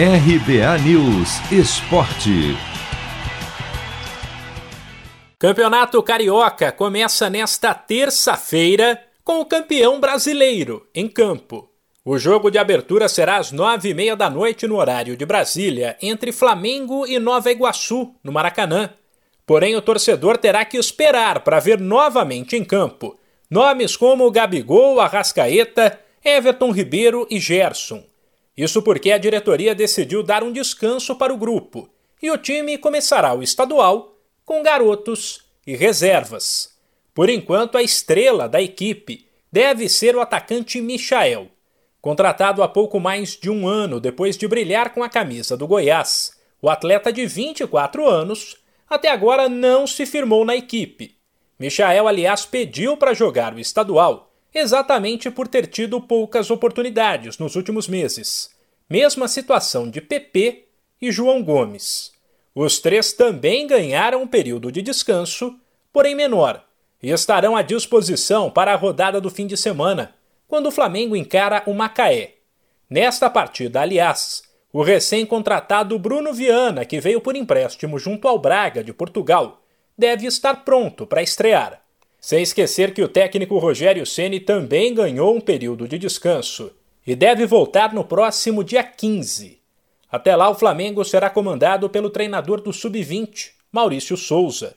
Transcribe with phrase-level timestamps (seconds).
[0.00, 2.56] RBA News Esporte.
[5.36, 11.68] Campeonato Carioca começa nesta terça-feira com o campeão brasileiro em campo.
[12.04, 15.96] O jogo de abertura será às nove e meia da noite no horário de Brasília,
[16.00, 18.90] entre Flamengo e Nova Iguaçu, no Maracanã.
[19.44, 23.18] Porém, o torcedor terá que esperar para ver novamente em campo
[23.50, 28.04] nomes como Gabigol, Arrascaeta, Everton Ribeiro e Gerson.
[28.58, 31.88] Isso porque a diretoria decidiu dar um descanso para o grupo
[32.20, 36.76] e o time começará o estadual com garotos e reservas.
[37.14, 41.46] Por enquanto, a estrela da equipe deve ser o atacante Michael,
[42.00, 46.36] contratado há pouco mais de um ano depois de brilhar com a camisa do Goiás.
[46.60, 48.56] O atleta de 24 anos
[48.90, 51.14] até agora não se firmou na equipe.
[51.60, 57.88] Michael, aliás, pediu para jogar o estadual exatamente por ter tido poucas oportunidades nos últimos
[57.88, 58.50] meses.
[58.88, 60.64] Mesma situação de PP
[61.00, 62.12] e João Gomes.
[62.54, 65.58] Os três também ganharam um período de descanso,
[65.92, 66.64] porém menor,
[67.02, 70.14] e estarão à disposição para a rodada do fim de semana,
[70.48, 72.34] quando o Flamengo encara o Macaé.
[72.90, 78.92] Nesta partida, aliás, o recém-contratado Bruno Viana, que veio por empréstimo junto ao Braga de
[78.92, 79.62] Portugal,
[79.96, 81.82] deve estar pronto para estrear.
[82.20, 86.72] Sem esquecer que o técnico Rogério Ceni também ganhou um período de descanso
[87.06, 89.58] e deve voltar no próximo dia 15.
[90.10, 94.76] Até lá, o Flamengo será comandado pelo treinador do Sub-20, Maurício Souza.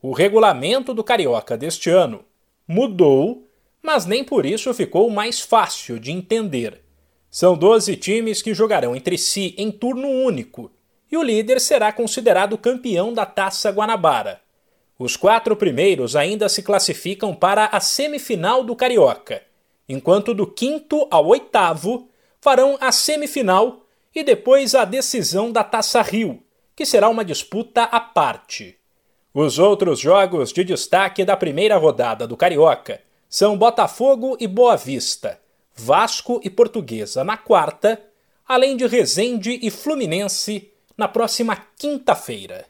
[0.00, 2.24] O regulamento do Carioca deste ano
[2.66, 3.46] mudou,
[3.82, 6.80] mas nem por isso ficou mais fácil de entender.
[7.30, 10.70] São 12 times que jogarão entre si em turno único,
[11.10, 14.40] e o líder será considerado campeão da Taça Guanabara.
[14.98, 19.42] Os quatro primeiros ainda se classificam para a semifinal do Carioca,
[19.88, 22.08] enquanto do quinto ao oitavo
[22.40, 26.42] farão a semifinal e depois a decisão da Taça Rio,
[26.74, 28.76] que será uma disputa à parte.
[29.32, 35.40] Os outros jogos de destaque da primeira rodada do Carioca são Botafogo e Boa Vista,
[35.76, 38.02] Vasco e Portuguesa na quarta,
[38.46, 42.66] além de Resende e Fluminense na próxima quinta-feira.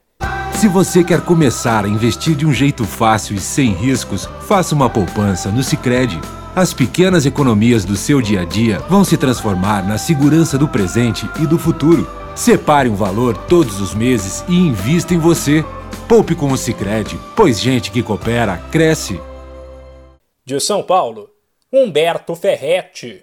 [0.59, 4.91] Se você quer começar a investir de um jeito fácil e sem riscos, faça uma
[4.91, 6.21] poupança no Sicredi.
[6.53, 11.31] As pequenas economias do seu dia a dia vão se transformar na segurança do presente
[11.41, 12.11] e do futuro.
[12.35, 15.65] Separe um valor todos os meses e invista em você.
[16.09, 19.21] Poupe com o Sicredi, pois gente que coopera cresce.
[20.45, 21.31] De São Paulo,
[21.73, 23.23] Humberto Ferretti.